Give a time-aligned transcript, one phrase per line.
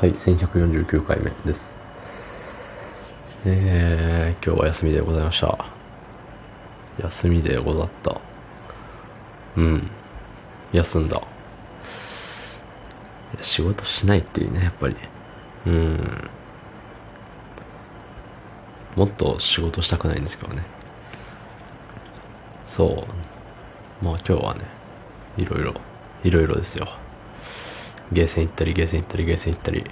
[0.00, 1.76] はい、1149回目です。
[3.44, 5.66] えー、今日は休みでございました。
[7.02, 8.18] 休みでござった。
[9.58, 9.90] うん。
[10.72, 11.20] 休んだ。
[13.42, 14.96] 仕事しないっていうね、やっぱり。
[15.66, 16.30] うん。
[18.96, 20.62] もっと仕事したくないんですけどね。
[22.66, 23.06] そ
[24.02, 24.02] う。
[24.02, 24.62] まあ今日はね、
[25.36, 25.74] いろいろ、
[26.24, 26.88] いろいろですよ。
[28.12, 29.84] ゲーセン行ったり、ゲーセン行ったり、ゲーセン行ったり、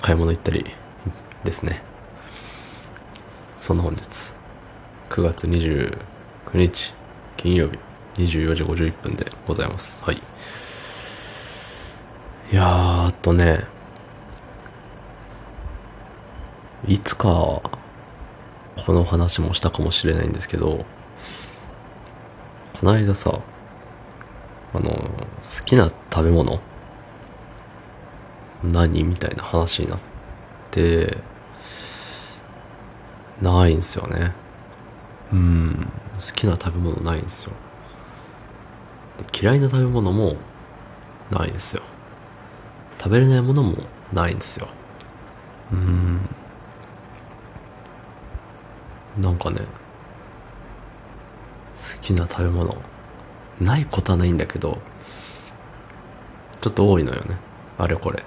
[0.00, 0.66] 買い物行ったり
[1.44, 1.82] ですね。
[3.60, 4.32] そんな本日、
[5.10, 5.96] 9月29
[6.54, 6.94] 日、
[7.36, 7.78] 金曜日、
[8.14, 10.02] 24時51分でございます。
[10.02, 10.16] はい。
[12.52, 13.64] いやー、あとね、
[16.86, 17.70] いつか、こ
[18.88, 20.84] の話もしたかもしれないんですけど、
[22.80, 23.40] この間さ、
[24.74, 26.60] あの、好きな食べ物？
[28.64, 30.00] 何みたいな話になっ
[30.70, 31.18] て、
[33.40, 34.32] ないんすよね。
[35.32, 37.52] うん、好きな食べ物ないんですよ。
[39.32, 40.36] 嫌いな食べ物も
[41.30, 41.82] ないんですよ。
[42.98, 43.76] 食べれないものも
[44.12, 44.68] ないんですよ。
[45.72, 46.28] うん。
[49.18, 49.66] なんかね、好
[52.00, 52.76] きな食べ物、
[53.60, 54.78] ないことはないんだけど、
[56.60, 57.38] ちょっと多いのよね。
[57.78, 58.22] あれこれ。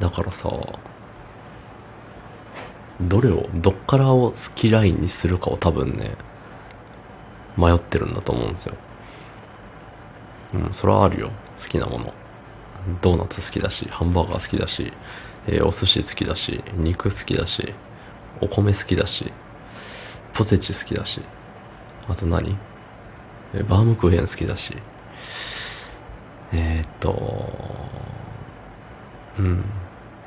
[0.00, 0.50] だからさ、
[3.00, 6.16] どれを、どっからを好きラインにするかを多分ね、
[7.56, 8.74] 迷ってるんだと思うんですよ。
[10.54, 11.30] うん、それはあるよ。
[11.58, 12.12] 好きなもの。
[13.00, 14.92] ドーナツ好きだし、ハンバーガー好きだし、
[15.46, 17.72] えー、お寿司好きだし、肉好きだし、
[18.40, 19.32] お米好きだし、
[20.32, 21.20] ポテチ好きだし、
[22.12, 22.58] あと何？
[23.54, 24.76] え、バームクーヘン好きだし、
[26.52, 27.48] えー、っと、
[29.38, 29.64] うん、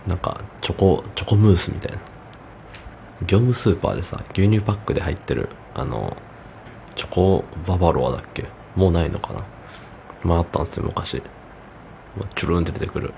[0.08, 2.00] なんか、チョコ、チョコムースみたいな。
[3.22, 6.18] 業務スーパーでさ、牛乳パックで入ってる、あの、
[6.96, 8.46] チョコババロアだっけ？
[8.76, 9.44] もうないのかな？
[10.24, 11.22] まああったんですよ、昔。
[12.34, 13.14] チュルンって出てくる。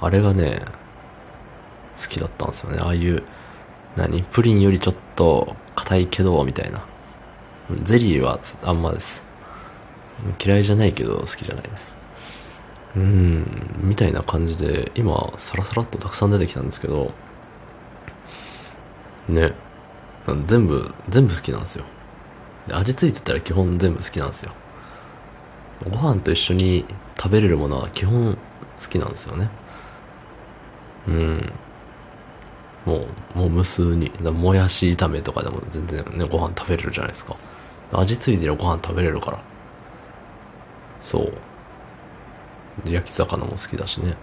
[0.00, 0.62] あれがね、
[2.00, 2.78] 好きだったんですよね。
[2.80, 3.24] ああいう、
[3.96, 4.22] 何？
[4.22, 6.86] プリンよりちょっと硬いけど、みたいな。
[7.82, 9.22] ゼリーはあんまです。
[10.44, 11.96] 嫌いじゃないけど好きじゃないです。
[12.96, 13.46] うん、
[13.82, 17.12] みたいな感じで、今、サラサラっとたくさん出てきたんですけど、
[19.28, 19.52] ね、
[20.46, 21.84] 全部、全部好きなんですよ。
[22.70, 24.52] 味付いてたら基本全部好きなんですよ。
[25.90, 26.84] ご飯と一緒に
[27.16, 29.50] 食べれるものは基本好きなんですよね。
[31.08, 31.52] うん。
[32.86, 34.10] もう、もう無数に。
[34.20, 37.36] もやし炒めとかでも全然ね、ご飯食べれるじゃないですか。
[37.92, 39.42] 味付いてるご飯食べれるから。
[41.00, 42.90] そう。
[42.90, 44.16] 焼き魚も好きだしね。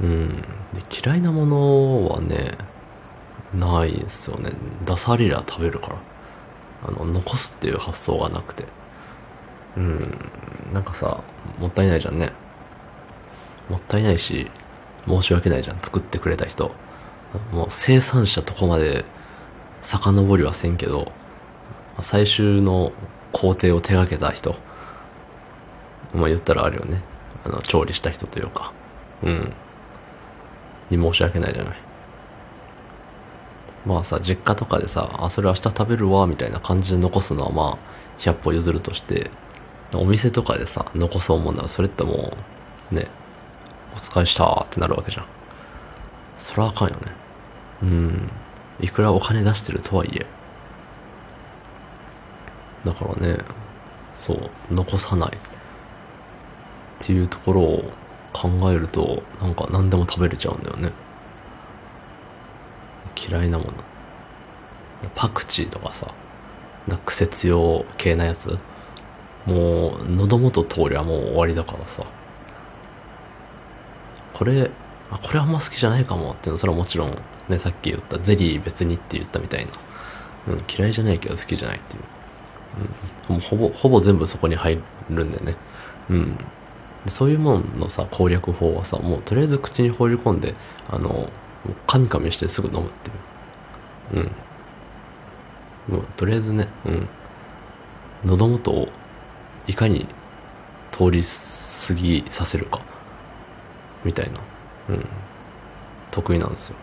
[0.00, 0.28] うん。
[0.36, 0.44] で
[1.04, 2.56] 嫌いなものはね、
[3.54, 4.52] ないですよね。
[4.86, 5.96] 出されりゃ食べるから。
[6.88, 8.64] あの、残すっていう発想がなくて。
[9.76, 10.30] うん。
[10.72, 11.22] なんかさ、
[11.58, 12.32] もったいないじゃんね。
[13.68, 14.50] もったいないし、
[15.06, 15.78] 申し訳ないじゃん。
[15.80, 16.70] 作ってくれた人。
[17.52, 19.04] もう生産者とこまで
[19.82, 21.12] 遡りはせんけど、
[22.02, 22.92] 最終の
[23.32, 24.54] 工程を手掛けた人。
[26.14, 27.02] まあ言ったらあるよね。
[27.44, 28.72] あの、調理した人というか、
[29.22, 29.52] うん。
[30.90, 31.76] に申し訳ないじゃない。
[33.84, 39.30] まあさ、実家とかでさ、あ、それ明日食べるわ、みたいな感じで残すのはまあ、100歩譲るとして、
[39.94, 42.36] お店とかでさ、残そうもんなら、それっても
[42.90, 43.06] う、ね、
[43.94, 45.26] お疲れしたってなるわけじゃん。
[46.38, 47.00] それはあかんよね。
[47.82, 48.30] うん。
[48.80, 50.26] いくらお金出してるとはいえ。
[52.86, 53.38] だからね、
[54.14, 55.28] そう、残さない。
[55.30, 55.30] っ
[56.98, 57.84] ていうところを
[58.32, 60.92] 考えると、なんか何でも食べれちゃうんだよね。
[63.28, 63.72] 嫌いなもの。
[65.14, 66.12] パクチーとかさ、
[66.86, 68.58] なクセ強系なやつ。
[69.44, 72.04] もう、喉元通りはもう終わりだからさ。
[74.34, 74.70] これ、
[75.10, 77.18] あ、これあんま好きじゃないかもっていうのそれはもちろん、
[77.48, 79.72] ね、さっき言ったゼリー別にって言ったみたいな。
[80.48, 82.02] うん、嫌いじゃないけど好きじゃないっていう。
[83.30, 84.80] うん、ほぼ、ほぼ全部そこに入
[85.10, 85.56] るんでね。
[86.10, 86.38] うん。
[87.08, 90.54] そういうもんのさ、攻略法はさ、もうとりあえず口に放り込んで、
[90.88, 91.28] あの、
[91.86, 93.10] カミカミしてすぐ飲むって
[94.18, 94.26] いう。
[95.88, 95.96] うん。
[95.96, 97.08] もうとりあえずね、うん。
[98.24, 98.88] 喉元を
[99.66, 100.06] いかに
[100.90, 102.80] 通り過ぎさせるか。
[104.04, 104.40] みたいな。
[104.90, 105.06] うん。
[106.10, 106.76] 得意なんですよ。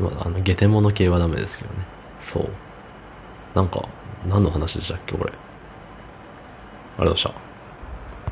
[0.00, 1.80] まあ、あの、下手物系はダメですけどね。
[2.20, 2.48] そう。
[3.54, 3.88] なんか、
[4.26, 5.30] 何の話でしたっけ、これ。
[5.30, 7.47] ありがとうございました。